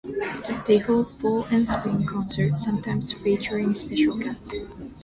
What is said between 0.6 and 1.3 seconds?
They hold